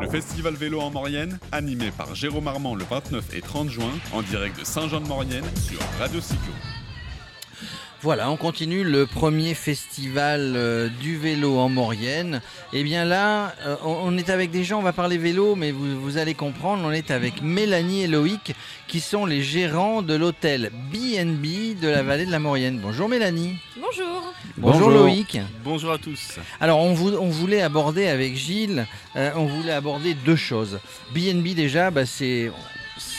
Le 0.00 0.08
festival 0.08 0.54
vélo 0.54 0.80
en 0.80 0.90
Maurienne, 0.90 1.38
animé 1.52 1.90
par 1.90 2.14
Jérôme 2.14 2.48
Armand 2.48 2.74
le 2.74 2.84
29 2.84 3.34
et 3.34 3.40
30 3.40 3.70
juin, 3.70 3.92
en 4.12 4.22
direct 4.22 4.58
de 4.58 4.64
Saint-Jean-de-Maurienne 4.64 5.44
sur 5.56 5.78
Radio 5.98 6.20
Cyclo. 6.20 6.52
Voilà, 8.04 8.30
on 8.30 8.36
continue 8.36 8.84
le 8.84 9.06
premier 9.06 9.54
festival 9.54 10.52
euh, 10.56 10.88
du 11.00 11.16
vélo 11.16 11.56
en 11.56 11.70
Maurienne. 11.70 12.42
Et 12.74 12.82
bien 12.84 13.06
là, 13.06 13.54
euh, 13.66 13.76
on 13.82 13.94
on 14.14 14.18
est 14.18 14.28
avec 14.28 14.50
des 14.50 14.62
gens, 14.62 14.80
on 14.80 14.82
va 14.82 14.92
parler 14.92 15.16
vélo, 15.16 15.54
mais 15.56 15.70
vous, 15.72 15.98
vous 15.98 16.18
allez 16.18 16.34
comprendre, 16.34 16.82
on 16.84 16.90
est 16.92 17.10
avec 17.10 17.40
Mélanie 17.40 18.02
et 18.02 18.06
Loïc, 18.06 18.54
qui 18.88 19.00
sont 19.00 19.24
les 19.24 19.42
gérants 19.42 20.02
de 20.02 20.12
l'hôtel 20.14 20.70
BNB 20.92 21.80
de 21.80 21.88
la 21.88 22.02
vallée 22.02 22.26
de 22.26 22.30
la 22.30 22.38
Maurienne. 22.40 22.78
Bonjour 22.78 23.08
Mélanie. 23.08 23.54
Bonjour. 23.80 24.22
Bonjour, 24.58 24.90
Loïc. 24.90 25.38
Bonjour 25.64 25.92
à 25.92 25.96
tous. 25.98 26.34
Alors 26.60 26.80
on, 26.80 26.92
vou- 26.92 27.16
on 27.18 27.30
voulait 27.30 27.62
aborder 27.62 28.06
avec 28.08 28.36
Gilles, 28.36 28.86
euh, 29.16 29.30
on 29.34 29.46
voulait 29.46 29.72
aborder 29.72 30.12
deux 30.12 30.36
choses. 30.36 30.78
BNB 31.14 31.54
déjà, 31.54 31.90
bah, 31.90 32.04
c'est 32.04 32.52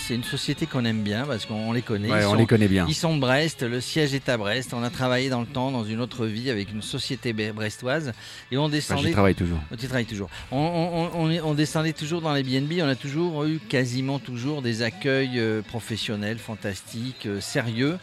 c'est 0.07 0.15
une 0.15 0.23
société 0.23 0.65
qu'on 0.65 0.85
aime 0.85 1.01
bien 1.01 1.25
parce 1.25 1.45
qu'on 1.45 1.71
les 1.73 1.81
connaît. 1.81 2.09
Ouais, 2.11 2.21
Ils 2.21 2.25
on 2.25 2.31
sont- 2.31 2.35
les 2.35 2.45
connaît 2.45 2.67
bien. 2.67 2.85
Ils 2.87 2.93
sont 2.95 3.15
de 3.15 3.19
Brest, 3.21 3.63
le 3.63 3.81
siège 3.81 4.13
est 4.13 4.29
à 4.29 4.37
Brest. 4.37 4.73
On 4.73 4.83
a 4.83 4.89
travaillé 4.89 5.29
dans 5.29 5.41
le 5.41 5.47
temps, 5.47 5.71
dans 5.71 5.83
une 5.83 5.99
autre 6.01 6.25
vie, 6.25 6.49
avec 6.49 6.71
une 6.71 6.81
société 6.81 7.33
brestoise. 7.33 8.13
Et 8.51 8.57
on 8.57 8.63
Enfin, 8.65 8.71
descendait. 8.71 9.11
Travaille 9.11 9.35
toujours. 9.35 9.59
Tu 9.79 9.87
travailles 9.87 10.05
toujours. 10.05 10.29
On, 10.51 10.57
on- 10.57 11.19
on- 11.19 11.25
on 11.25 11.31
est- 11.31 11.41
on 11.41 11.53
descendait 11.53 11.93
toujours 11.93 12.21
dans 12.21 12.33
les 12.33 12.43
BNB. 12.43 12.81
On 12.81 12.87
a 12.87 12.95
toujours 12.95 13.43
eu 13.45 13.59
quasiment 13.69 14.19
toujours 14.19 14.61
des 14.61 14.81
accueils 14.81 15.39
euh, 15.39 15.61
professionnels, 15.61 16.37
fantastiques, 16.37 17.25
euh, 17.25 17.41
sérieux. 17.41 17.97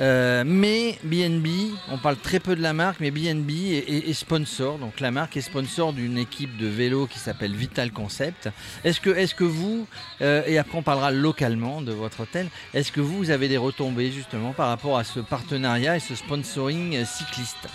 Euh, 0.00 0.42
mais 0.46 0.98
BNB, 1.04 1.48
on 1.90 1.98
parle 1.98 2.16
très 2.16 2.40
peu 2.40 2.56
de 2.56 2.62
la 2.62 2.72
marque, 2.72 3.00
mais 3.00 3.10
BNB 3.10 3.50
est, 3.50 3.88
est- 3.88 4.08
est 4.10 4.12
sponsor. 4.14 4.78
Donc 4.78 5.00
la 5.00 5.10
marque 5.10 5.36
est 5.36 5.40
sponsor 5.42 5.92
d'une 5.92 6.18
équipe 6.18 6.56
de 6.56 6.66
vélo 6.66 7.06
qui 7.06 7.18
s'appelle 7.18 7.54
Vital 7.54 7.90
Concept. 7.92 8.48
Est-ce 8.84 9.00
que, 9.00 9.10
est 9.10 9.32
que 9.34 9.44
vous, 9.44 9.86
euh, 10.20 10.42
et 10.46 10.58
après 10.58 10.76
on 10.78 10.82
parlera 10.82 11.10
localement 11.32 11.80
de 11.80 11.92
votre 11.92 12.20
hôtel, 12.20 12.48
est-ce 12.74 12.92
que 12.92 13.00
vous, 13.00 13.30
avez 13.30 13.48
des 13.48 13.56
retombées 13.56 14.12
justement 14.12 14.52
par 14.52 14.68
rapport 14.68 14.98
à 14.98 15.04
ce 15.04 15.18
partenariat 15.18 15.96
et 15.96 16.00
ce 16.00 16.14
sponsoring 16.14 16.94
euh, 16.94 17.06
cycliste? 17.06 17.68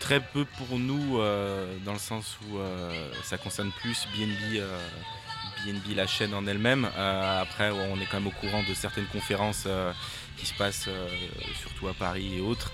Très 0.00 0.20
peu 0.20 0.46
pour 0.46 0.78
nous, 0.78 1.18
euh, 1.18 1.76
dans 1.84 1.92
le 1.92 1.98
sens 1.98 2.38
où 2.48 2.56
euh, 2.56 3.10
ça 3.24 3.36
concerne 3.36 3.70
plus 3.82 4.08
BNB, 4.16 4.62
BNB 5.66 5.94
la 5.94 6.06
chaîne 6.06 6.32
en 6.32 6.46
elle-même. 6.46 6.86
Après, 6.96 7.70
on 7.70 8.00
est 8.00 8.06
quand 8.06 8.20
même 8.20 8.28
au 8.28 8.40
courant 8.40 8.62
de 8.66 8.72
certaines 8.72 9.06
conférences 9.06 9.68
qui 10.38 10.46
se 10.46 10.54
passent 10.54 10.88
surtout 11.60 11.88
à 11.88 11.94
Paris 11.94 12.38
et 12.38 12.40
autres. 12.40 12.72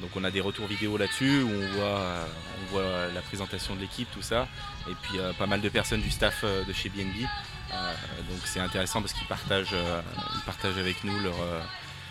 Donc 0.00 0.10
on 0.16 0.24
a 0.24 0.30
des 0.30 0.40
retours 0.40 0.66
vidéo 0.66 0.96
là-dessus 0.96 1.42
où 1.42 1.50
on 1.50 2.72
voit, 2.72 3.08
la 3.12 3.20
présentation 3.20 3.74
de 3.74 3.80
l'équipe, 3.80 4.08
tout 4.10 4.22
ça. 4.22 4.48
Et 4.88 4.94
puis 5.02 5.18
pas 5.38 5.46
mal 5.46 5.60
de 5.60 5.68
personnes 5.68 6.00
du 6.00 6.10
staff 6.10 6.46
de 6.46 6.72
chez 6.72 6.88
BNB. 6.88 7.26
Euh, 7.74 7.92
donc 8.30 8.40
c'est 8.44 8.60
intéressant 8.60 9.00
parce 9.00 9.12
qu'ils 9.12 9.26
partagent, 9.26 9.72
euh, 9.72 10.00
ils 10.34 10.40
partagent 10.42 10.78
avec 10.78 11.04
nous 11.04 11.18
leur, 11.20 11.34
euh, 11.40 11.60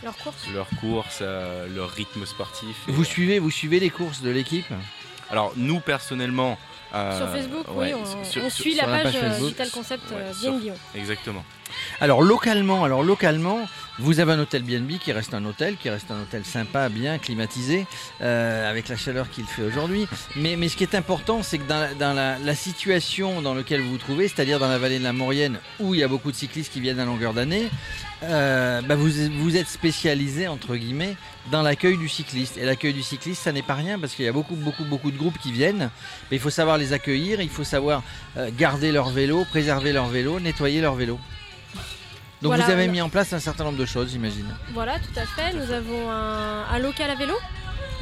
Leur 0.04 0.18
course 0.18 0.48
leur 0.54 0.68
course, 0.80 1.20
euh, 1.22 1.68
leur 1.76 1.90
rythme 1.92 2.26
sportif. 2.26 2.76
Et, 2.88 2.92
Vous 2.92 3.02
euh, 3.02 3.06
suivez, 3.06 3.40
vous 3.40 3.52
suivez 3.52 3.80
les 3.80 3.90
courses 3.90 4.22
de 4.22 4.30
l'équipe? 4.30 4.66
Alors 5.30 5.54
nous 5.56 5.80
personnellement. 5.80 6.58
Euh, 6.94 7.18
Sur 7.18 7.30
Facebook, 7.30 7.66
ouais, 7.76 7.94
oui, 7.94 8.02
on, 8.02 8.06
sur- 8.06 8.44
on 8.44 8.50
sur- 8.50 8.52
suit 8.52 8.74
sur 8.76 8.86
la 8.88 8.92
la 8.98 9.04
page, 9.04 9.14
page 9.14 9.24
euh, 9.24 9.30
Facebook. 9.30 9.50
Vital 9.50 9.70
Concept 9.70 10.12
Ouais, 10.12 10.18
euh, 10.18 10.34
sur- 10.34 10.52
BNB. 10.54 10.74
Exactement. 10.96 11.44
Alors 12.02 12.22
localement, 12.22 12.84
alors 12.84 13.02
localement, 13.02 13.60
vous 13.98 14.20
avez 14.20 14.34
un 14.34 14.40
hôtel 14.40 14.62
BNB 14.64 14.98
qui 15.00 15.14
reste 15.14 15.34
un 15.34 15.46
hôtel, 15.46 15.78
qui 15.78 15.90
reste 15.90 16.12
un 16.12 16.22
hôtel 16.22 16.44
sympa, 16.44 16.90
bien 16.90 17.18
climatisé, 17.18 17.86
euh, 18.22 18.70
avec 18.70 18.90
la 18.90 18.98
chaleur 18.98 19.30
qu'il 19.30 19.46
fait 19.46 19.64
aujourd'hui. 19.64 20.06
Mais, 20.36 20.58
mais 20.58 20.68
ce 20.68 20.76
qui 20.76 20.84
est 20.84 20.96
important, 20.96 21.44
c'est 21.44 21.60
que 21.60 21.68
dans, 21.70 21.80
la, 21.80 21.94
dans 21.94 22.14
la- 22.14 22.38
la 22.40 22.56
situation 22.56 23.42
dans 23.42 23.54
laquelle 23.54 23.82
vous 23.82 23.92
vous 23.92 23.98
trouvez, 23.98 24.28
c'est-à-dire 24.28 24.60
dans 24.60 24.68
la 24.68 24.78
vallée 24.80 25.00
de 25.00 25.04
la 25.06 25.14
Maurienne, 25.14 25.60
où 25.80 25.94
il 25.94 26.02
y 26.02 26.04
a 26.04 26.10
beaucoup 26.10 26.32
de 26.32 26.36
cyclistes 26.36 26.74
qui 26.74 26.82
viennent 26.82 27.00
à 27.00 27.06
longueur 27.06 27.34
d'année, 27.34 27.70
euh, 28.24 28.82
bah, 28.82 28.96
vous, 28.96 29.10
vous 29.40 29.56
êtes 29.58 29.68
spécialisé 29.68 30.48
entre 30.48 30.76
guillemets 30.76 31.16
dans 31.52 31.62
l'accueil 31.64 31.98
du 31.98 32.08
cycliste. 32.10 32.58
Et 32.58 32.66
l'accueil 32.66 32.94
du 32.94 33.02
cycliste, 33.02 33.42
ça 33.44 33.52
n'est 33.52 33.64
pas 33.64 33.74
rien 33.76 33.98
parce 33.98 34.14
qu'il 34.14 34.26
y 34.26 34.28
a 34.28 34.32
beaucoup, 34.34 34.56
beaucoup, 34.56 34.84
beaucoup 34.86 35.10
de 35.10 35.18
groupes 35.18 35.40
qui 35.40 35.52
viennent. 35.52 35.90
Mais 36.30 36.38
il 36.38 36.40
faut 36.40 36.50
savoir 36.52 36.78
les 36.82 36.94
accueillir, 36.94 37.40
il 37.42 37.50
faut 37.50 37.64
savoir 37.64 38.04
euh, 38.38 38.50
garder 38.58 38.92
leur 38.92 39.10
vélo, 39.10 39.46
préserver 39.46 39.94
leur 39.94 40.08
vélo, 40.08 40.40
nettoyer 40.40 40.82
leur 40.82 40.96
vélo. 40.96 41.18
Donc 42.42 42.50
Voilà, 42.54 42.66
vous 42.66 42.72
avez 42.72 42.88
mis 42.88 43.02
en 43.02 43.10
place 43.10 43.32
un 43.34 43.40
certain 43.40 43.64
nombre 43.66 43.78
de 43.78 43.86
choses, 43.86 44.10
j'imagine. 44.12 44.48
Voilà, 44.74 44.98
tout 45.00 45.18
à 45.20 45.26
fait. 45.26 45.54
Nous 45.56 45.72
avons 45.72 46.10
un, 46.10 46.64
un 46.66 46.80
local 46.80 47.10
à 47.12 47.16
vélo 47.16 47.36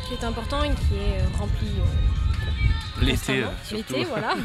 qui 0.08 0.14
est 0.16 0.24
important 0.26 0.64
et 0.64 0.70
qui 0.70 0.96
est 0.96 1.20
euh, 1.22 1.38
rempli 1.38 1.68
euh, 1.68 3.06
L'été, 3.06 3.44
euh. 3.44 3.48
L'été, 3.72 4.06
voilà. 4.06 4.34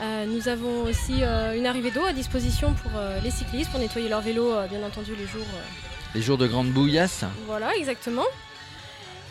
Euh, 0.00 0.24
nous 0.26 0.48
avons 0.48 0.82
aussi 0.84 1.22
euh, 1.22 1.56
une 1.56 1.66
arrivée 1.66 1.92
d'eau 1.92 2.04
à 2.04 2.12
disposition 2.12 2.72
pour 2.72 2.90
euh, 2.96 3.20
les 3.22 3.30
cyclistes 3.30 3.70
pour 3.70 3.78
nettoyer 3.78 4.08
leur 4.08 4.20
vélo, 4.20 4.50
euh, 4.52 4.66
bien 4.66 4.82
entendu, 4.82 5.14
les 5.14 5.26
jours. 5.28 5.46
euh, 5.54 5.60
Les 6.16 6.22
jours 6.22 6.38
de 6.38 6.48
grande 6.48 6.70
bouillasse. 6.72 7.24
Voilà, 7.46 7.76
exactement. 7.76 8.24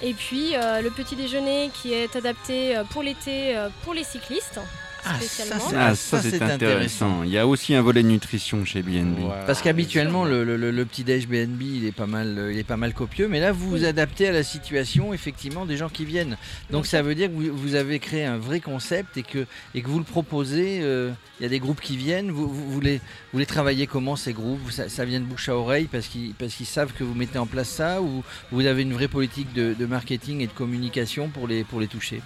Et 0.03 0.13
puis 0.13 0.55
euh, 0.55 0.81
le 0.81 0.89
petit 0.89 1.15
déjeuner 1.15 1.69
qui 1.73 1.93
est 1.93 2.15
adapté 2.15 2.75
euh, 2.75 2.83
pour 2.83 3.03
l'été 3.03 3.55
euh, 3.55 3.69
pour 3.83 3.93
les 3.93 4.03
cyclistes. 4.03 4.59
Ah, 5.03 5.15
Spécialement. 5.17 5.63
Ah, 5.75 5.95
ça, 5.95 6.17
ça, 6.17 6.21
c'est 6.21 6.29
c'est 6.37 6.41
intéressant. 6.43 7.23
Il 7.23 7.29
y 7.31 7.37
a 7.37 7.47
aussi 7.47 7.73
un 7.73 7.81
volet 7.81 8.03
nutrition 8.03 8.63
chez 8.65 8.81
BNB. 8.81 9.19
Voilà. 9.19 9.43
Parce 9.43 9.61
qu'habituellement, 9.61 10.25
le, 10.25 10.43
le- 10.43 10.57
le 10.71 10.85
petit 10.85 11.03
déj 11.03 11.27
BNB, 11.27 11.61
il 11.61 11.85
est 11.85 11.91
pas 11.91 12.05
mal, 12.05 12.49
il 12.51 12.57
est 12.57 12.63
pas 12.63 12.77
mal 12.77 12.93
copieux. 12.93 13.27
Mais 13.27 13.39
là, 13.39 13.51
vous 13.51 13.69
vous 13.69 13.85
adaptez 13.85 14.27
à 14.27 14.31
la 14.31 14.43
situation, 14.43 15.13
effectivement, 15.13 15.65
des 15.65 15.77
gens 15.77 15.89
qui 15.89 16.05
viennent. 16.05 16.37
Donc 16.69 16.85
ça 16.85 17.01
veut 17.01 17.15
dire 17.15 17.27
que 17.29 17.33
vous, 17.33 17.55
vous 17.57 17.75
avez 17.75 17.99
créé 17.99 18.25
un 18.25 18.37
vrai 18.37 18.59
concept 18.59 19.17
et 19.17 19.23
que, 19.23 19.45
et 19.75 19.81
que 19.81 19.87
vous 19.87 19.97
le 19.99 20.05
proposez. 20.05 20.79
euh, 20.81 21.11
Il 21.39 21.43
y 21.43 21.45
a 21.45 21.49
des 21.49 21.59
groupes 21.59 21.81
qui 21.81 21.97
viennent. 21.97 22.29
Vous, 22.31 22.47
vous, 22.47 22.69
vous 22.71 22.79
les, 22.81 23.01
vous 23.33 23.39
les 23.39 23.45
travaillez 23.47 23.87
comment 23.87 24.15
ces 24.15 24.33
groupes? 24.33 24.71
Ça, 24.71 24.87
ça 24.89 25.05
vient 25.05 25.19
de 25.19 25.25
bouche 25.25 25.49
à 25.49 25.55
oreille 25.55 25.87
parce 25.91 26.07
qu'ils 26.07 26.33
parce 26.35 26.53
qu'ils 26.53 26.65
savent 26.67 26.93
que 26.93 27.03
vous 27.03 27.15
mettez 27.15 27.39
en 27.39 27.47
place 27.47 27.69
ça 27.69 28.01
ou 28.01 28.23
vous 28.51 28.65
avez 28.65 28.83
une 28.83 28.93
vraie 28.93 29.07
politique 29.07 29.51
de, 29.53 29.73
de 29.77 29.85
marketing 29.85 30.41
et 30.41 30.47
de 30.47 30.51
communication 30.51 31.29
pour 31.29 31.47
les, 31.47 31.63
pour 31.63 31.79
les 31.79 31.87
toucher? 31.87 32.21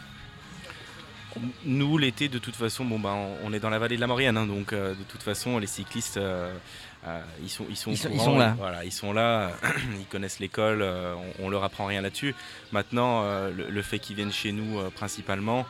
Nous, 1.66 1.98
l'été, 1.98 2.30
de 2.30 2.40
toute 2.40 2.56
façon, 2.56 2.86
bon, 2.86 2.98
ben, 3.00 3.10
on- 3.14 3.38
on 3.48 3.54
est 3.54 3.60
dans 3.60 3.70
la 3.70 3.80
vallée 3.80 3.96
de 3.98 4.02
la 4.02 4.08
Maurienne, 4.08 4.38
hein, 4.38 4.46
donc 4.48 4.72
euh, 4.74 4.92
de 4.96 5.04
toute 5.04 5.22
façon, 5.22 5.60
les 5.60 5.68
cyclistes, 5.68 6.18
euh, 6.18 6.54
euh, 7.06 7.22
ils 7.44 7.50
sont, 7.50 7.66
ils 7.70 7.76
sont, 7.76 7.92
Ils 7.92 7.98
sont- 7.98 8.10
ils 8.10 8.18
courant, 8.18 8.26
sont 8.26 8.38
là. 8.38 8.56
Voilà, 8.58 8.86
ils 8.86 8.92
sont 8.92 9.12
là, 9.14 9.52
ils 10.00 10.06
connaissent 10.06 10.40
l'école, 10.40 10.82
on, 10.82 11.46
on 11.46 11.50
leur 11.50 11.64
apprend 11.64 11.86
rien 11.88 12.02
là-dessus. 12.02 12.34
Maintenant, 12.72 13.24
le, 13.50 13.70
le 13.70 13.82
fait 13.82 14.00
qu'ils 14.00 14.16
viennent 14.16 14.32
chez 14.32 14.52
nous 14.54 14.80
principalement, 14.92 15.66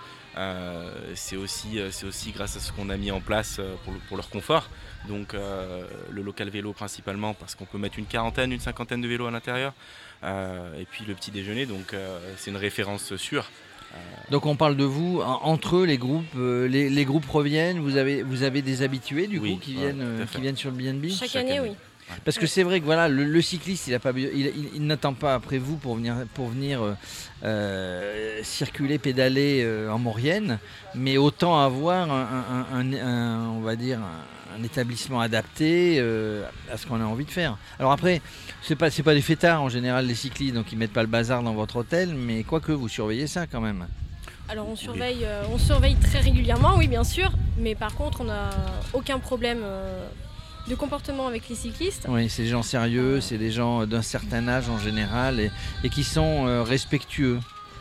c'est 1.15 1.35
aussi, 1.37 1.79
c'est 1.91 2.05
aussi 2.05 2.31
grâce 2.31 2.57
à 2.57 2.59
ce 2.59 2.71
qu'on 2.71 2.89
a 2.89 2.97
mis 2.97 3.09
en 3.11 3.21
place 3.21 3.59
pour, 3.83 3.93
le- 3.93 3.99
pour 4.07 4.17
leur 4.17 4.29
confort. 4.29 4.69
Donc, 5.07 5.33
le 5.33 6.21
local 6.21 6.49
vélo 6.49 6.73
principalement, 6.73 7.33
parce 7.33 7.55
qu'on 7.55 7.65
peut 7.65 7.77
mettre 7.79 7.97
une 7.99 8.05
quarantaine, 8.05 8.51
une 8.51 8.59
cinquantaine 8.59 9.01
de 9.01 9.07
vélos 9.07 9.25
à 9.27 9.31
l'intérieur. 9.31 9.73
Et 10.23 10.85
puis 10.89 11.05
le 11.07 11.15
petit 11.15 11.31
déjeuner, 11.31 11.65
donc 11.65 11.95
c'est 12.37 12.51
une 12.51 12.57
référence 12.57 13.15
sûre. 13.15 13.49
Donc 14.31 14.45
on 14.47 14.55
parle 14.55 14.75
de 14.75 14.83
vous 14.83 15.21
en- 15.21 15.41
entre 15.43 15.77
eux, 15.77 15.85
les 15.85 15.97
groupes, 15.97 16.25
euh, 16.35 16.67
les, 16.67 16.89
les 16.89 17.05
groupes 17.05 17.27
reviennent. 17.29 17.79
Vous 17.79 17.95
avez, 17.97 18.23
vous 18.23 18.41
avez 18.43 18.61
des 18.63 18.81
habitués 18.81 19.27
du 19.27 19.37
Oui, 19.39 19.53
coup 19.55 19.59
qui 19.61 19.75
ouais, 19.75 19.81
viennent, 19.81 19.97
tout 19.97 20.01
à 20.01 20.05
euh, 20.23 20.25
qui 20.25 20.41
viennent 20.41 20.55
sur 20.57 20.71
le 20.71 20.77
BNB. 20.77 21.09
Chaque, 21.09 21.29
Chaque 21.29 21.43
année, 21.43 21.59
année. 21.59 21.69
oui. 21.69 21.75
Parce 22.23 22.37
que 22.37 22.45
c'est 22.45 22.63
vrai 22.63 22.79
que 22.79 22.85
voilà, 22.85 23.07
le, 23.07 23.41
cycliste, 23.41 23.87
il, 23.87 24.51
il, 24.75 24.85
n'attend 24.85 25.13
pas 25.13 25.33
après 25.33 25.57
vous 25.57 25.77
pour 25.77 25.95
venir, 25.95 26.15
pour 26.33 26.49
venir 26.49 26.83
euh, 26.83 26.93
euh, 27.43 28.39
circuler, 28.43 28.99
pédaler 28.99 29.63
euh, 29.63 29.89
en 29.89 29.97
Maurienne, 29.99 30.59
mais 30.93 31.17
autant 31.17 31.59
avoir 31.59 32.11
un, 32.11 33.49
on 33.49 33.61
va 33.61 33.75
dire, 33.75 33.99
un, 33.99 34.63
établissement 34.63 35.19
adapté 35.19 35.99
à 36.71 36.77
ce 36.77 36.85
qu'on 36.85 37.01
a 37.01 37.05
envie 37.05 37.25
de 37.25 37.31
faire. 37.31 37.57
Alors 37.77 37.91
après, 37.91 38.21
c'est 38.61 38.77
pas, 38.77 38.89
pas 38.89 39.13
des 39.13 39.21
fêtards 39.21 39.61
en 39.61 39.69
général 39.69 40.05
les 40.05 40.15
cyclistes, 40.15 40.53
donc 40.53 40.71
ils 40.71 40.77
mettent 40.77 40.93
pas 40.93 41.01
le 41.01 41.09
bazar 41.09 41.43
dans 41.43 41.53
votre 41.53 41.77
hôtel, 41.77 42.15
mais 42.15 42.43
quoique 42.43 42.71
vous 42.71 42.87
surveillez 42.87 43.27
ça 43.27 43.47
quand 43.47 43.59
même. 43.59 43.85
Alors 44.47 44.69
on 44.69 44.75
surveille, 44.75 45.27
on 45.51 45.57
surveille 45.57 45.95
très 45.95 46.19
régulièrement, 46.19 46.77
oui 46.77 46.87
bien 46.87 47.03
sûr, 47.03 47.31
mais 47.57 47.75
par 47.75 47.95
contre 47.95 48.21
on 48.21 48.25
n'a 48.25 48.49
aucun 48.93 49.19
problème 49.19 49.59
de 50.67 50.75
comportement 50.75 51.27
avec 51.27 51.47
les 51.49 51.55
cyclistes. 51.55 52.05
Oui, 52.09 52.29
c'est 52.29 52.43
des 52.43 52.49
gens 52.49 52.63
sérieux, 52.63 53.21
c'est 53.21 53.37
des 53.37 53.51
gens 53.51 53.85
d'un 53.85 54.01
certain 54.01 54.47
âge 54.47 54.69
en 54.69 54.77
général 54.79 55.39
et, 55.39 55.51
et 55.83 55.89
qui 55.89 56.03
sont 56.03 56.47
euh, 56.47 56.63
respectueux. 56.63 57.39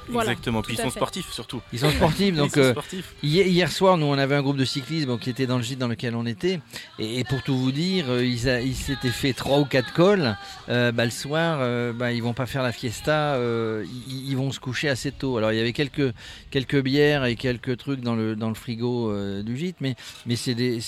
Voilà, 0.08 0.32
Exactement, 0.32 0.62
puis 0.62 0.74
ils 0.74 0.76
sont 0.76 0.84
fait. 0.90 0.98
sportifs 0.98 1.32
surtout. 1.32 1.60
Ils 1.72 1.78
sont 1.78 1.90
sportifs, 1.90 2.34
donc 2.36 2.50
sont 2.52 2.60
euh, 2.60 2.70
sportifs. 2.72 3.14
Hier, 3.22 3.46
hier 3.46 3.70
soir, 3.72 3.96
nous, 3.96 4.06
on 4.06 4.18
avait 4.18 4.34
un 4.34 4.42
groupe 4.42 4.56
de 4.56 4.64
cyclistes 4.64 5.06
bon, 5.06 5.16
qui 5.18 5.30
était 5.30 5.46
dans 5.46 5.56
le 5.56 5.62
gîte 5.62 5.78
dans 5.78 5.88
lequel 5.88 6.14
on 6.14 6.26
était. 6.26 6.60
Et, 6.98 7.20
et 7.20 7.24
pour 7.24 7.42
tout 7.42 7.56
vous 7.56 7.72
dire, 7.72 8.06
euh, 8.10 8.24
ils, 8.24 8.48
a- 8.48 8.60
ils 8.60 8.74
s'étaient 8.74 9.08
fait 9.10 9.32
trois 9.32 9.58
ou 9.60 9.64
quatre 9.64 9.92
cols. 9.92 10.36
Euh, 10.68 10.92
bah, 10.92 11.04
le 11.04 11.10
soir, 11.10 11.58
euh, 11.60 11.92
bah, 11.92 12.12
ils 12.12 12.22
vont 12.22 12.34
pas 12.34 12.46
faire 12.46 12.62
la 12.62 12.72
fiesta. 12.72 13.34
euh, 13.34 13.84
ils, 14.08 14.30
ils 14.30 14.36
vont 14.36 14.50
se 14.52 14.60
coucher 14.60 14.88
assez 14.88 15.10
tôt. 15.12 15.36
Alors, 15.38 15.52
il 15.52 15.56
y 15.56 15.60
avait 15.60 15.72
quelques, 15.72 16.12
quelques 16.50 16.80
bières 16.82 17.24
et 17.24 17.36
quelques 17.36 17.76
trucs 17.76 18.00
dans 18.00 18.14
le, 18.14 18.36
dans 18.36 18.48
le 18.48 18.54
frigo 18.54 19.10
euh, 19.10 19.42
du 19.42 19.56
gîte. 19.56 19.76
Mais, 19.80 19.94
mais 20.26 20.36
c'est 20.36 20.54
des, 20.54 20.80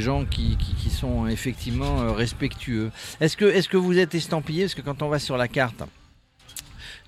gens 0.00 0.24
qui, 0.24 0.56
qui- 0.56 0.74
qui 0.74 0.90
sont 0.90 1.26
effectivement 1.26 2.00
euh, 2.02 2.12
respectueux. 2.12 2.90
Est-ce 3.20 3.36
que, 3.36 3.44
est-ce 3.44 3.68
que 3.68 3.76
vous 3.76 3.98
êtes 3.98 4.14
estampillé 4.14 4.64
Parce 4.64 4.74
que 4.74 4.80
quand 4.82 5.02
on 5.02 5.08
va 5.08 5.18
sur 5.18 5.36
la 5.36 5.48
carte 5.48 5.82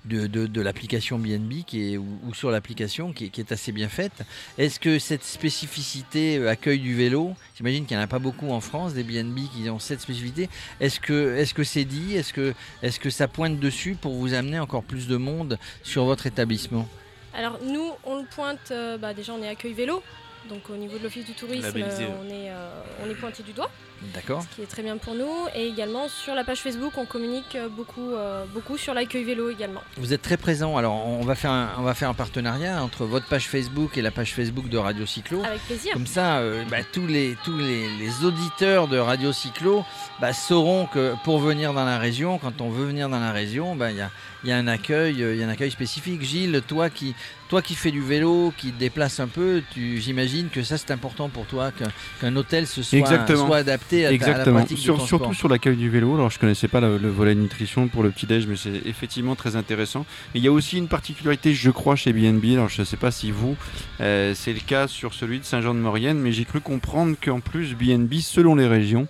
de, 0.05 0.27
de- 0.27 0.47
de 0.47 0.61
l'application 0.61 1.17
BNB 1.19 1.63
ou, 1.97 2.33
sur 2.33 2.51
l'application 2.51 3.13
qui, 3.13 3.25
est- 3.25 3.29
qui 3.29 3.41
est 3.41 3.51
assez 3.51 3.71
bien 3.71 3.89
faite. 3.89 4.11
Est-ce 4.57 4.79
que 4.79 4.99
cette 4.99 5.23
spécificité 5.23 6.37
euh, 6.37 6.49
accueil 6.49 6.79
du 6.79 6.95
vélo, 6.95 7.33
j'imagine 7.55 7.85
qu'il 7.85 7.95
n'y 7.97 8.01
en 8.01 8.05
a 8.05 8.07
pas 8.07 8.19
beaucoup 8.19 8.51
en 8.51 8.59
France, 8.61 8.93
des 8.93 9.03
BNB 9.03 9.39
qui 9.55 9.69
ont 9.69 9.79
cette 9.79 10.01
spécificité, 10.01 10.49
est-ce 10.79 10.99
que 10.99 11.35
est-ce 11.37 11.53
que 11.53 11.63
c'est 11.63 11.85
dit? 11.85 12.15
Est-ce 12.15 12.33
que, 12.33 12.53
est 12.81 12.97
que 12.99 13.09
ça 13.09 13.27
pointe 13.27 13.59
dessus 13.59 13.95
pour 13.99 14.13
vous 14.13 14.33
amener 14.33 14.59
encore 14.59 14.83
plus 14.83 15.07
de 15.07 15.17
monde 15.17 15.57
sur 15.83 16.05
votre 16.05 16.27
établissement? 16.27 16.87
Alors 17.35 17.59
nous, 17.63 17.91
on 18.03 18.17
le 18.19 18.25
pointe, 18.25 18.69
euh, 18.71 18.97
bah, 18.97 19.13
déjà 19.13 19.33
on 19.33 19.41
est 19.41 19.47
accueil 19.47 19.73
vélo, 19.73 20.03
donc 20.49 20.69
au 20.69 20.75
niveau 20.75 20.97
de 20.97 21.03
l'office 21.03 21.25
du 21.25 21.33
tourisme, 21.33 21.65
euh, 21.65 21.71
ouais. 21.71 22.07
on, 22.21 22.29
est, 22.29 22.49
euh, 22.49 22.69
on 23.05 23.09
est 23.09 23.15
pointé 23.15 23.43
du 23.43 23.53
doigt, 23.53 23.69
D'accord 24.13 24.43
ce 24.43 24.55
qui 24.55 24.61
est 24.61 24.65
très 24.67 24.81
bien 24.81 24.97
pour 24.97 25.15
nous. 25.15 25.31
Et 25.55 25.67
également 25.67 26.07
sur 26.09 26.35
la 26.35 26.43
page 26.43 26.59
Facebook, 26.59 26.93
on 26.97 27.05
communique 27.05 27.55
euh, 27.55 27.69
beaucoup, 27.69 28.13
euh, 28.13 28.43
beaucoup 28.53 28.77
sur 28.77 28.93
l'accueil 28.93 29.23
vélo 29.23 29.49
également. 29.49 29.81
Vous 29.97 30.13
êtes 30.13 30.21
très 30.21 30.37
présent. 30.37 30.77
Alors, 30.77 31.07
on 31.07 31.23
va 31.23 31.35
faire 31.35 31.51
un, 31.51 31.69
on 31.77 31.83
va 31.83 31.93
faire 31.93 32.09
un 32.09 32.13
partenariat 32.13 32.83
entre 32.83 33.05
votre 33.05 33.27
page 33.27 33.47
Facebook 33.47 33.97
et 33.97 34.01
la 34.01 34.11
page 34.11 34.33
Facebook 34.33 34.67
de 34.67 34.77
Radio 34.77 35.05
Cyclo. 35.05 35.43
Avec 35.43 35.61
plaisir. 35.61 35.93
Comme 35.93 36.07
ça, 36.07 36.39
euh, 36.39 36.63
bah, 36.69 36.77
tous, 36.91 37.07
les, 37.07 37.37
tous 37.43 37.57
les, 37.57 37.87
les 37.97 38.25
auditeurs 38.25 38.87
de 38.87 38.97
Radio 38.97 39.31
Cyclo 39.31 39.85
bah, 40.19 40.33
sauront 40.33 40.85
que 40.87 41.13
pour 41.23 41.39
venir 41.39 41.73
dans 41.73 41.85
la 41.85 41.97
région, 41.97 42.37
quand 42.39 42.61
on 42.61 42.69
veut 42.69 42.85
venir 42.85 43.09
dans 43.09 43.19
la 43.19 43.31
région, 43.31 43.75
bah, 43.75 43.91
il 43.91 43.97
y, 43.97 44.01
a, 44.01 44.11
il 44.43 44.49
y 44.49 44.53
a 44.53 44.57
un 44.57 44.67
accueil, 44.67 45.15
il 45.19 45.37
y 45.37 45.43
a 45.43 45.45
un 45.45 45.49
accueil 45.49 45.71
spécifique. 45.71 46.21
Gilles, 46.23 46.61
toi 46.67 46.89
qui, 46.89 47.15
toi 47.49 47.61
qui 47.61 47.75
fais 47.75 47.91
du 47.91 48.01
vélo, 48.01 48.51
qui 48.57 48.71
te 48.71 48.79
déplace 48.79 49.19
un 49.19 49.27
peu, 49.27 49.61
tu- 49.73 49.99
j'imagine 49.99 50.49
que 50.49 50.63
ça 50.63 50.77
c'est 50.77 50.91
important 50.91 51.29
pour 51.29 51.45
toi 51.45 51.71
qu'un 52.19 52.35
hôtel 52.35 52.65
se 52.65 52.81
soit, 52.81 52.97
Exactement. 52.97 53.45
soit 53.47 53.57
adapté 53.57 54.05
à, 54.07 54.17
ta- 54.17 54.25
à 54.33 54.37
la 54.45 54.51
pratique 54.51 54.77
Sur- 54.79 54.93
du 54.95 54.97
transport. 54.99 55.19
surtout 55.19 55.33
sur 55.35 55.49
l'accueil 55.49 55.75
du 55.75 55.89
vélo. 55.89 56.15
Alors 56.15 56.29
je 56.31 56.39
connaissais 56.39 56.67
pas 56.67 56.79
le, 56.81 56.97
le 56.97 57.09
volet 57.09 57.35
nutrition 57.35 57.87
pour 57.87 58.01
le 58.01 58.09
petit 58.11 58.25
déj, 58.25 58.47
mais 58.47 58.55
c'est 58.55 58.81
effectivement 58.85 59.35
très 59.35 59.55
intéressant. 59.55 60.05
Et 60.33 60.39
il 60.39 60.43
y 60.43 60.47
a 60.47 60.51
aussi 60.51 60.77
une 60.77 60.87
particularité, 60.87 61.53
je 61.53 61.69
crois, 61.69 61.95
chez 61.95 62.11
BNB. 62.13 62.53
Alors 62.53 62.69
je 62.69 62.81
ne 62.81 62.85
sais 62.85 62.97
pas 62.97 63.11
si 63.11 63.29
vous, 63.31 63.55
euh, 64.01 64.33
c'est 64.35 64.53
le 64.53 64.59
cas 64.61 64.87
sur 64.87 65.13
celui 65.13 65.39
de 65.39 65.45
Saint-Jean-de-Maurienne, 65.45 66.17
mais 66.19 66.31
j'ai 66.31 66.45
cru 66.45 66.59
comprendre 66.61 67.15
qu'en 67.23 67.39
plus 67.39 67.75
BNB, 67.75 68.15
selon 68.21 68.55
les 68.55 68.67
régions, 68.67 69.07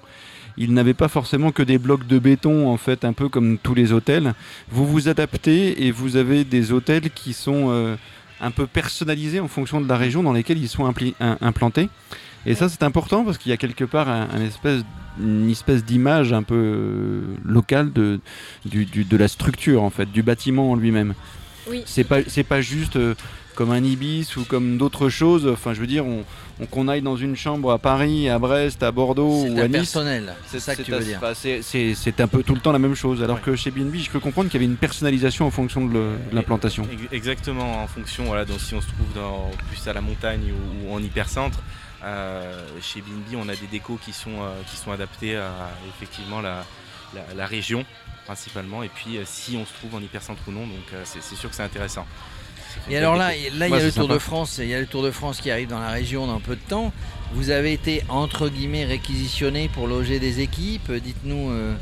il 0.58 0.74
n'avait 0.74 0.94
pas 0.94 1.08
forcément 1.08 1.52
que 1.52 1.64
des 1.64 1.80
blocs 1.80 2.06
de 2.06 2.20
béton, 2.20 2.68
en 2.70 2.78
fait, 2.78 3.06
un 3.06 3.14
peu 3.14 3.28
comme 3.28 3.58
tous 3.58 3.74
les 3.74 3.92
hôtels. 3.92 4.34
Vous 4.70 4.86
vous 4.86 5.08
adaptez 5.08 5.86
et 5.88 5.92
vous 5.92 6.16
avez 6.16 6.44
des 6.44 6.72
hôtels 6.72 7.10
qui 7.10 7.34
sont 7.34 7.70
euh, 7.72 7.96
un 8.44 8.51
peu 8.51 8.68
personnalisés 8.68 9.40
en 9.40 9.48
fonction 9.48 9.81
de 9.81 9.88
la 9.88 9.98
région 9.98 10.22
dans 10.24 10.34
laquelle 10.34 10.57
ils 10.57 10.68
sont 10.69 10.90
impli- 10.90 11.13
implantés. 11.42 11.90
Et 12.45 12.56
ça, 12.56 12.68
c'est 12.68 12.84
important 12.84 13.24
parce 13.24 13.38
qu'il 13.38 13.50
y 13.51 13.54
a 13.54 13.57
quelque 13.57 13.86
part 13.86 14.10
un, 14.10 14.28
un 14.34 14.42
espèce, 14.42 14.81
une 15.19 15.50
espèce 15.50 15.86
d'image 15.86 16.34
un 16.34 16.44
peu 16.44 16.56
euh, 16.56 17.22
locale 17.45 17.94
de, 17.94 18.19
du- 18.66 18.86
du- 18.86 19.06
de 19.06 19.18
la 19.18 19.28
structure, 19.30 19.81
en 19.81 19.90
fait, 19.90 20.12
du 20.12 20.24
bâtiment 20.24 20.72
en 20.72 20.75
lui-même. 20.75 21.13
Oui. 21.69 21.84
C'est 21.86 22.04
pas, 22.04 22.18
c'est 22.28 22.44
pas 22.44 22.60
juste 22.60 22.98
euh, 22.98 23.16
comme 23.56 23.72
un 23.72 23.84
Ibis 23.84 24.36
ou 24.38 24.44
comme 24.46 24.78
d'autres 24.78 25.10
choses. 25.10 25.48
Enfin, 25.48 25.74
je 25.74 25.80
veux 25.80 25.88
dire, 25.88 26.06
on, 26.06 26.24
on- 26.60 26.66
qu'on 26.66 26.88
aille 26.88 27.02
dans 27.02 27.16
une 27.16 27.36
chambre 27.36 27.72
à 27.72 27.78
Paris, 27.78 28.30
à 28.30 28.40
Brest, 28.40 28.84
à 28.84 28.92
Bordeaux 28.92 29.46
ou 29.48 29.60
à 29.60 29.68
Nice. 29.68 29.98
c'est 30.48 30.60
ça 30.60 30.76
que 30.76 30.82
tu 30.82 30.92
veux 30.92 31.00
dire. 31.04 31.20
c'est- 31.36 31.62
C'est 31.62 31.94
c'est 31.96 32.20
un 32.22 32.28
peu 32.28 32.44
tout 32.44 32.54
le 32.56 32.62
temps 32.62 32.72
la 32.72 32.80
même 32.80 32.96
chose. 32.96 33.22
Alors 33.24 33.38
Ouais. 33.38 33.42
que 33.44 33.56
chez 33.56 33.72
BNB, 33.72 33.96
je 33.98 34.10
peux 34.10 34.20
comprendre 34.20 34.50
qu'il 34.50 34.60
y 34.62 34.64
avait 34.64 34.72
une 34.72 34.78
personnalisation 34.78 35.46
en 35.46 35.52
fonction 35.52 35.86
de 35.86 35.94
le- 35.94 36.16
de 36.32 36.36
l'implantation. 36.36 36.88
Ex- 36.92 37.12
Exactement, 37.12 37.84
en 37.84 37.88
fonction, 37.88 38.26
voilà, 38.26 38.46
donc 38.46 38.60
si 38.60 38.74
on 38.76 38.82
se 38.82 38.88
trouve 38.88 39.14
dans, 39.16 39.50
plus 39.70 39.88
à 39.88 39.94
la 39.94 40.02
montagne 40.02 40.52
ou, 40.52 40.88
ou 40.90 40.94
en 40.96 41.00
hypercentre, 41.02 41.60
euh, 42.04 42.54
chez 42.82 43.02
BNB, 43.02 43.36
on 43.38 43.48
a 43.50 43.56
des 43.56 43.68
décos 43.72 43.98
qui 44.04 44.12
sont, 44.14 44.42
euh, 44.42 44.50
qui 44.70 44.76
sont 44.78 44.92
adaptés 44.92 45.36
à 45.38 45.52
effectivement 45.96 46.42
la, 46.42 46.66
la- 47.14 47.34
la 47.36 47.46
région 47.46 47.86
principalement, 48.26 48.84
et 48.84 48.90
puis 48.90 49.18
euh, 49.18 49.24
si 49.26 49.58
on 49.58 49.66
se 49.66 49.74
trouve 49.74 49.96
en 49.96 50.00
hypercentre 50.02 50.42
ou 50.48 50.52
non, 50.52 50.62
donc 50.62 50.86
euh, 50.94 51.02
c'est 51.06 51.22
c'est 51.22 51.36
sûr 51.36 51.50
que 51.50 51.56
c'est 51.56 51.64
intéressant. 51.64 52.06
Et 52.90 52.98
alors 52.98 53.16
là, 53.16 53.31
là 53.56 53.68
il 53.68 53.74
y 53.74 53.78
a 53.78 53.84
le 53.84 53.92
Tour 53.92 54.08
de. 54.08 54.18
France, 54.18 54.60
il 54.62 54.68
y 54.68 54.74
a 54.74 54.80
le 54.80 54.88
Tour 54.88 55.04
de 55.04 55.12
France 55.12 55.40
qui 55.42 55.52
arrive 55.52 55.70
dans 55.70 55.80
la 55.80 55.90
région 55.90 56.28
dans 56.28 56.40
peu 56.40 56.56
de 56.56 56.62
temps. 56.62 56.94
Vous 57.34 57.50
avez 57.50 57.74
été 57.74 58.04
entre 58.10 58.50
guillemets 58.50 58.86
réquisitionné 58.86 59.70
pour 59.70 59.88
loger 59.88 60.20
des 60.20 60.42
équipes. 60.42 60.92
Dites-nous, 60.92 61.50
euh, 61.52 61.74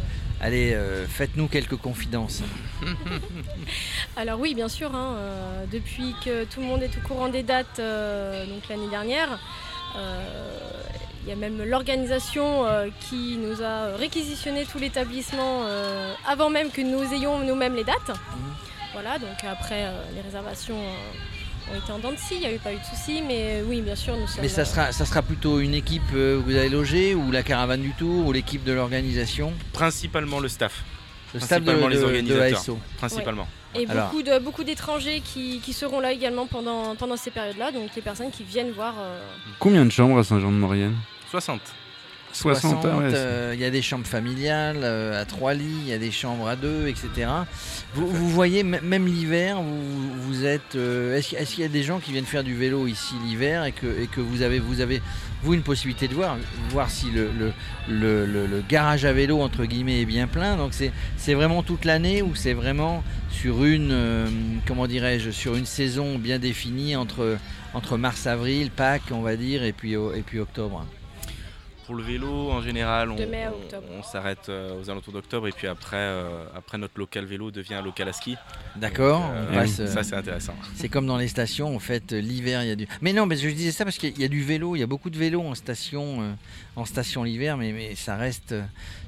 allez, 0.42 0.74
euh, 0.74 1.06
faites-nous 1.08 1.48
quelques 1.48 1.76
confidences. 1.78 2.42
Alors 4.16 4.40
oui, 4.40 4.54
bien 4.54 4.68
sûr, 4.68 4.94
hein, 4.96 5.16
euh, 5.18 5.66
depuis 5.72 6.16
que 6.24 6.46
tout 6.46 6.60
le 6.60 6.66
monde 6.66 6.84
est 6.84 6.98
au 6.98 7.08
courant 7.08 7.30
des 7.30 7.44
dates, 7.44 7.80
euh, 7.80 8.46
donc 8.46 8.68
l'année 8.70 8.90
dernière, 8.90 9.40
euh, 9.98 10.58
il 11.24 11.30
y 11.30 11.32
a 11.32 11.36
même 11.36 11.64
l'organisation 11.64 12.66
qui 13.00 13.38
nous 13.38 13.62
a 13.62 13.96
réquisitionné 13.96 14.66
tout 14.66 14.80
l'établissement 14.80 15.66
avant 16.28 16.50
même 16.50 16.72
que 16.72 16.82
nous 16.82 17.14
ayons 17.14 17.38
nous-mêmes 17.46 17.76
les 17.76 17.84
dates. 17.84 18.18
Voilà, 18.94 19.18
donc 19.20 19.44
après 19.50 19.86
euh, 19.86 20.04
les 20.14 20.22
réservations 20.22 20.78
euh, 20.78 21.72
ont 21.74 21.78
été 21.82 21.92
en 21.92 22.00
dents 22.00 22.12
de 22.12 22.18
scie, 22.18 22.36
il 22.36 22.40
n'y 22.42 22.46
a 22.48 22.54
eu 22.54 22.58
pas 22.60 22.74
eu 22.74 22.78
de 22.78 22.84
soucis, 22.84 23.22
mais 23.26 23.62
oui, 23.66 23.82
bien 23.82 23.96
sûr, 23.96 24.18
nous 24.18 24.28
sommes... 24.28 24.42
Mais 24.42 24.50
ça 24.50 24.62
euh, 24.62 24.66
sera, 24.66 24.92
ça 24.92 25.06
sera 25.06 25.22
plutôt 25.22 25.60
une 25.60 25.74
équipe 25.74 26.02
euh, 26.14 26.40
que 26.40 26.44
vous 26.44 26.56
allez 26.58 26.70
loger 26.70 27.16
ou 27.16 27.32
la 27.32 27.44
caravane 27.44 27.82
du 27.82 27.92
Tour 27.94 28.28
ou 28.28 28.32
l'équipe 28.34 28.64
de 28.64 28.74
l'organisation, 28.74 29.54
Principalement 29.72 30.40
le 30.40 30.50
staff, 30.50 30.84
le 31.34 31.40
staff 31.40 31.60
de, 31.62 31.66
Principalement 31.66 31.88
les 31.88 31.96
de- 31.96 32.02
de 32.02 32.06
organisateurs. 32.06 32.60
ASO. 32.60 32.80
principalement. 32.98 33.48
Et 33.74 33.88
Alors- 33.90 34.10
beaucoup 34.10 34.22
de 34.24 34.38
beaucoup 34.40 34.64
d'étrangers 34.66 35.22
qui, 35.22 35.60
qui 35.62 35.72
seront 35.72 36.02
là 36.02 36.12
également 36.12 36.46
pendant, 36.46 36.94
pendant 36.98 37.16
ces 37.16 37.32
périodes-là, 37.32 37.72
donc 37.72 37.92
les 37.96 38.02
personnes 38.02 38.30
qui 38.30 38.44
viennent 38.44 38.72
voir... 38.72 38.96
euh, 39.00 39.22
Combien 39.60 39.86
de 39.86 39.92
chambres 39.92 40.20
à 40.20 40.24
Saint-Jean-de-Maurienne? 40.26 40.96
60. 41.30 41.62
60, 42.34 42.86
ah 42.86 42.98
ouais, 42.98 43.10
c'est- 43.12 43.16
euh, 43.18 43.52
il 43.54 43.60
y 43.60 43.66
a 43.66 43.70
des 43.70 43.82
chambres 43.82 44.06
familiales 44.08 44.78
euh, 44.84 45.22
à 45.22 45.26
trois 45.26 45.54
lits, 45.54 45.66
il 45.84 45.88
y 45.88 45.94
a 45.94 45.98
des 45.98 46.12
chambres 46.12 46.48
à 46.48 46.56
deux, 46.56 46.88
etc. 46.88 47.30
Vous, 47.94 48.08
vous 48.08 48.30
voyez, 48.30 48.64
même 48.64 49.06
l'hiver, 49.08 49.62
vous, 49.62 50.12
vous 50.22 50.46
êtes. 50.46 50.76
euh, 50.76 51.18
Est-ce 51.18 51.30
qu'il 51.54 51.60
y 51.64 51.66
a 51.66 51.70
des 51.70 51.84
gens 51.84 52.00
qui 52.00 52.12
viennent 52.12 52.26
faire 52.26 52.44
du 52.44 52.56
vélo 52.56 52.88
ici 52.88 53.14
l'hiver 53.26 53.66
et 53.66 53.72
que, 53.72 53.86
et 54.02 54.08
que 54.08 54.22
vous 54.22 54.42
avez, 54.42 54.60
vous 54.60 54.82
avez, 54.82 55.02
vous, 55.44 55.54
une 55.54 55.62
possibilité 55.64 56.08
de 56.08 56.14
voir, 56.14 56.38
voir 56.70 56.90
si 56.90 57.12
le, 57.12 57.30
le, 57.38 57.52
le- 57.90 58.26
le- 58.26 58.48
le 58.48 58.64
garage 58.68 59.06
à 59.06 59.14
vélo, 59.14 59.42
entre 59.42 59.66
guillemets, 59.66 60.02
est 60.02 60.06
bien 60.06 60.28
plein? 60.28 60.56
Donc 60.58 60.74
c'est 60.74 61.34
vraiment 61.34 61.64
toute 61.64 61.86
l'année 61.86 62.22
ou 62.22 62.36
c'est 62.36 62.54
vraiment 62.54 63.04
sur 63.30 63.64
une, 63.64 64.60
comment 64.68 64.88
dirais-je, 64.88 65.32
sur 65.32 65.56
une 65.56 65.66
saison 65.66 66.18
bien 66.18 66.40
définie 66.40 66.96
entre, 66.96 67.38
entre 67.74 67.98
mars-avril, 67.98 68.70
Pâques, 68.72 69.02
on 69.12 69.22
va 69.22 69.36
dire, 69.36 69.64
et 69.64 69.74
puis, 69.74 69.96
au- 69.96 70.14
et 70.14 70.22
puis 70.22 70.40
octobre? 70.40 70.86
Pour 71.92 71.98
le 71.98 72.06
vélo, 72.06 72.52
en 72.52 72.62
général, 72.62 73.10
on, 73.12 74.02
s'arrête 74.02 74.48
euh, 74.48 74.80
aux 74.80 74.90
alentours 74.90 75.12
d'octobre 75.12 75.50
et 75.50 75.52
puis 75.52 75.68
après, 75.68 75.98
euh, 75.98 76.46
après 76.56 76.78
notre 76.78 76.98
local 76.98 77.26
vélo 77.26 77.52
devient 77.52 77.74
un 77.74 77.82
local 77.82 78.08
à 78.08 78.14
ski. 78.14 78.38
D'accord 78.78 79.30
euh, 79.34 79.66
euh, 79.80 79.88
Ça, 79.88 80.04
c'est 80.04 80.16
intéressant. 80.16 80.56
C'est 80.76 80.88
comme 80.88 81.06
dans 81.06 81.18
les 81.18 81.28
stations, 81.28 81.76
en 81.76 81.80
fait, 81.80 82.14
l'hiver, 82.14 82.64
il 82.64 82.70
y 82.70 82.72
a 82.72 82.76
du. 82.76 82.88
Mais 83.02 83.12
non, 83.12 83.26
mais 83.26 83.36
je 83.36 83.50
disais 83.50 83.72
ça 83.72 83.84
parce 83.84 83.98
qu'il 83.98 84.18
y 84.18 84.24
a 84.24 84.28
du 84.30 84.44
vélo, 84.44 84.76
il 84.76 84.80
y 84.80 84.84
a 84.84 84.88
beaucoup 84.88 85.10
de 85.10 85.18
vélos 85.18 85.42
en 85.42 85.56
station, 85.56 86.22
euh, 86.22 86.34
en 86.78 86.86
station 86.86 87.24
l'hiver, 87.24 87.58
mais, 87.58 87.74
mais 87.74 87.96
ça 87.96 88.16
reste, 88.16 88.56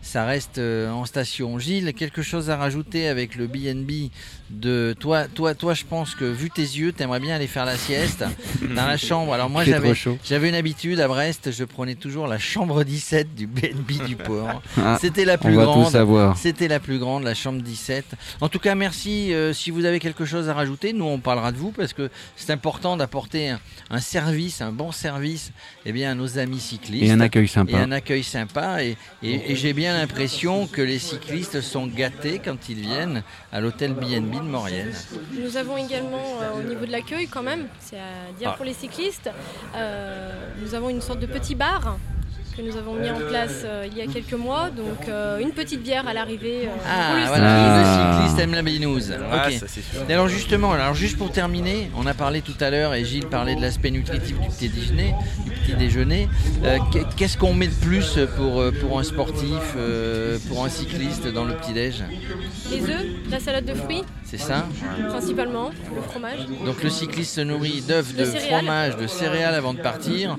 ça 0.01 0.25
reste 0.25 0.57
euh, 0.57 0.91
en 0.91 1.05
station. 1.05 1.57
Gilles, 1.59 1.93
quelque 1.93 2.21
chose 2.21 2.49
à 2.49 2.57
rajouter 2.57 3.07
avec 3.07 3.35
le 3.35 3.47
BNB 3.47 4.11
de 4.49 4.95
toi, 4.99 5.27
toi, 5.27 5.55
toi, 5.55 5.73
je 5.73 5.85
pense 5.85 6.13
que 6.13 6.25
vu 6.25 6.49
tes 6.49 6.61
yeux, 6.61 6.91
t'aimerais 6.91 7.21
bien 7.21 7.35
aller 7.35 7.47
faire 7.47 7.65
la 7.65 7.77
sieste 7.77 8.25
dans 8.61 8.85
la 8.85 8.97
chambre. 8.97 9.33
Alors 9.33 9.49
moi, 9.49 9.63
j'avais, 9.63 9.93
j'avais 10.25 10.49
une 10.49 10.55
habitude 10.55 10.99
à 10.99 11.07
Brest, 11.07 11.51
je 11.51 11.63
prenais 11.63 11.95
toujours 11.95 12.27
la 12.27 12.37
chambre 12.37 12.72
17 12.81 13.35
du 13.35 13.45
BNB 13.45 14.05
du 14.07 14.15
port. 14.27 14.61
Ah, 14.77 14.97
C'était 14.99 15.25
la 15.25 15.35
on 15.35 15.37
plus 15.37 15.53
tout 15.53 15.61
grande. 15.61 15.91
savoir. 15.91 16.37
C'était 16.37 16.67
la 16.67 16.79
plus 16.79 16.97
grande, 16.97 17.23
la 17.23 17.35
chambre 17.35 17.61
17. 17.61 18.05
En 18.41 18.49
tout 18.49 18.57
cas, 18.59 18.73
merci. 18.73 19.31
euh, 19.33 19.53
si 19.53 19.69
vous 19.69 19.85
avez 19.85 19.99
quelque 19.99 20.25
chose 20.25 20.49
à 20.49 20.53
rajouter, 20.55 20.93
nous 20.93 21.05
on 21.05 21.19
parlera 21.19 21.51
de 21.51 21.57
vous 21.57 21.71
parce 21.71 21.93
que 21.93 22.09
c'est 22.35 22.49
important 22.51 22.97
d'apporter 22.97 23.49
un, 23.49 23.59
un 23.91 23.99
service, 23.99 24.61
un 24.61 24.71
bon 24.71 24.91
service, 24.91 25.51
eh 25.85 25.91
bien, 25.91 26.11
à 26.11 26.15
nos 26.15 26.39
amis 26.39 26.59
cyclistes. 26.59 27.03
Et 27.05 27.11
un 27.11 27.19
accueil 27.19 27.43
Et 27.45 27.47
sympa. 27.47 27.77
un 27.77 27.91
accueil 27.91 28.23
sympa. 28.23 28.83
Et, 28.83 28.97
et- 29.21 29.51
et 29.51 29.55
j'ai 29.55 29.73
bien 29.73 29.93
l'impression 29.97 30.65
que 30.67 30.81
les 30.81 30.97
cyclistes 30.99 31.61
sont 31.61 31.85
gâtés 31.87 32.39
quand 32.43 32.69
ils 32.69 32.79
viennent 32.79 33.21
à 33.51 33.59
l'hôtel 33.59 33.93
BNB 33.93 34.35
de 34.37 34.41
Maurienne. 34.49 34.91
Nous 35.39 35.57
avons 35.57 35.77
également 35.77 36.39
euh, 36.41 36.59
au 36.59 36.63
niveau 36.63 36.85
de 36.85 36.91
l'accueil 36.91 37.27
quand 37.27 37.43
même, 37.43 37.67
c'est 37.79 37.97
à 37.97 38.31
dire 38.39 38.49
Ah. 38.53 38.55
pour 38.55 38.65
les 38.65 38.73
cyclistes, 38.73 39.29
euh, 39.75 40.31
nous 40.63 40.73
avons 40.75 40.89
une 40.89 41.01
sorte 41.01 41.19
de 41.19 41.25
petit 41.25 41.55
bar 41.55 41.97
que 42.55 42.61
nous 42.61 42.77
avons 42.77 42.93
mis 42.93 43.09
en 43.09 43.17
place 43.19 43.63
euh, 43.65 43.87
il 43.91 43.97
y 43.97 44.01
a 44.01 44.05
quelques 44.11 44.33
mois, 44.33 44.69
donc 44.69 45.07
euh, 45.09 45.39
une 45.39 45.51
petite 45.51 45.81
bière 45.81 46.07
à 46.07 46.13
l'arrivée 46.13 46.67
euh, 46.67 46.71
pour 46.71 46.81
Ah, 46.87 47.19
le 47.19 47.27
voilà, 47.27 47.79
le 47.79 48.19
cycliste 48.21 48.39
aime 48.39 48.53
la 48.53 48.61
binouse. 48.61 49.13
Ah, 49.31 49.47
Ok. 49.47 49.53
ça 49.53 49.65
c'est 49.67 49.81
sûr. 49.81 50.01
Et 50.07 50.13
alors 50.13 50.27
justement, 50.27 50.71
alors 50.73 50.93
juste 50.93 51.17
pour 51.17 51.31
terminer, 51.31 51.89
on 51.97 52.05
a 52.05 52.13
parlé 52.13 52.41
tout 52.41 52.55
à 52.59 52.69
l'heure 52.69 52.93
et 52.93 53.03
Gilles 53.05 53.27
parlait 53.27 53.55
de 53.55 53.61
l'aspect 53.61 53.91
nutritif 53.91 54.39
du 54.39 54.47
petit 54.49 54.69
déjeuner. 54.69 55.13
Du 55.45 55.51
petit 55.51 55.73
déjeuner. 55.75 56.29
Euh, 56.63 56.77
qu'est- 56.91 57.03
Qu'est-ce 57.15 57.37
qu'on 57.37 57.53
met 57.53 57.67
de 57.67 57.73
plus 57.75 58.19
pour, 58.37 58.59
euh, 58.61 58.71
pour 58.71 58.99
un 58.99 59.03
sportif, 59.03 59.59
euh, 59.77 60.37
pour 60.49 60.63
un 60.65 60.69
cycliste 60.69 61.27
dans 61.27 61.45
le 61.45 61.53
petit 61.55 61.73
déj 61.73 62.03
Les 62.71 62.83
œufs, 62.83 63.05
la 63.31 63.39
salade 63.39 63.65
de 63.65 63.73
fruits 63.73 64.03
C'est 64.35 64.47
ça 64.47 64.65
principalement, 65.09 65.69
le 65.95 66.01
fromage. 66.01 66.39
Donc 66.65 66.81
le 66.81 66.89
cycliste 66.89 67.35
se 67.35 67.41
nourrit 67.41 67.81
d'œufs, 67.81 68.15
de, 68.15 68.25
fromage, 68.25 68.97
de 68.97 69.05
céréales 69.05 69.53
avant 69.53 69.75
de 69.75 69.79
partir. 69.79 70.37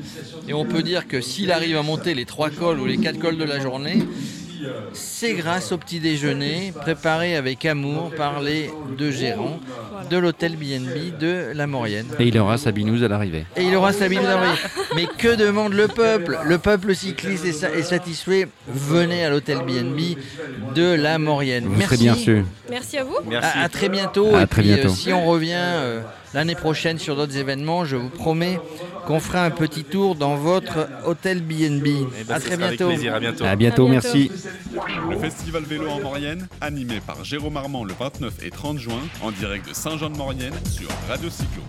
Et 0.48 0.52
on 0.52 0.64
peut 0.64 0.82
dire 0.82 1.06
que 1.06 1.20
s'il 1.20 1.52
arrive 1.52 1.76
à 1.76 1.82
monter 1.82 2.12
les 2.14 2.24
trois 2.24 2.50
cols 2.50 2.80
ou 2.80 2.86
les 2.86 2.98
quatre 2.98 3.20
cols 3.20 3.38
de 3.38 3.44
la 3.44 3.60
journée, 3.60 4.02
c'est 4.92 5.34
grâce 5.34 5.73
au 5.73 5.78
petit 5.78 6.00
déjeuner 6.00 6.73
préparé 6.80 7.37
avec 7.37 7.64
amour 7.64 8.11
par 8.16 8.40
les 8.40 8.70
deux 8.96 9.11
gérants 9.11 9.61
de 10.11 10.16
l'hôtel 10.16 10.56
BNB 10.56 11.18
de 11.18 11.52
la 11.54 11.66
Maurienne. 11.66 12.06
Et 12.18 12.26
il 12.28 12.38
aura 12.38 12.58
sa 12.58 12.73
binouse 12.73 13.02
à 13.02 13.08
l'arrivée. 13.08 13.46
Et 13.56 13.62
il 13.62 13.75
aura 13.75 13.92
sa 13.92 14.08
binouse 14.08 14.26
à 14.26 14.34
l'arrivée. 14.34 14.58
Mais 14.96 15.06
que 15.06 15.34
demande 15.34 15.73
le 15.73 15.88
peuple? 15.88 16.38
Le 16.44 16.58
peuple 16.58 16.94
cycliste 16.94 17.44
est, 17.44 17.82
satisfait. 17.82 18.49
Venez 18.68 19.25
à 19.25 19.30
l'hôtel 19.30 19.58
BNB 19.58 20.16
de 20.75 20.94
la 20.94 21.18
Maurienne. 21.18 21.64
Vous 21.64 21.76
Merci. 21.76 21.96
bien 22.02 22.14
sûr. 22.14 22.44
Merci 22.70 22.99
à 22.99 23.04
vous. 23.04 23.16
Merci. 23.26 23.58
À, 23.58 23.68
très 23.68 23.88
bientôt. 23.88 24.34
À 24.34 24.46
très 24.46 24.62
bientôt. 24.62 24.88
Euh, 24.88 24.94
si 24.94 25.12
on 25.12 25.25
revient 25.26 25.52
euh, 25.54 26.00
l'année 26.32 26.54
prochaine 26.54 26.99
sur 26.99 27.16
d'autres 27.16 27.37
événements, 27.37 27.84
je 27.84 27.96
vous 27.96 28.08
promets 28.08 28.58
qu'on 29.06 29.20
fera 29.20 29.44
un 29.44 29.50
petit 29.50 29.84
tour 29.84 30.14
dans 30.14 30.37
votre 30.37 30.88
hôtel 31.06 31.42
BNB. 31.42 31.87
Eh 32.20 32.25
ben, 32.25 32.34
à 32.34 32.40
très 32.40 32.56
bientôt. 32.56 32.88
Plaisir, 32.88 33.14
à 33.14 33.20
bientôt. 33.20 33.44
À 33.44 33.56
bientôt, 33.56 33.88
merci. 33.88 34.30
Le 35.10 35.18
festival 35.18 35.62
vélo 35.64 35.88
en 35.88 36.00
Maurienne, 36.00 36.46
animé 36.60 37.00
par 37.00 37.24
Jérôme 37.24 37.56
Armand 37.56 37.84
le 37.84 37.94
29 37.94 38.42
et 38.42 38.50
30 38.50 38.78
juin, 38.78 39.00
en 39.22 39.30
direct 39.30 39.68
de 39.68 39.74
Saint-Jean-de-Maurienne 39.74 40.54
sur 40.66 40.88
Radio 41.08 41.30
Cyclo. 41.30 41.62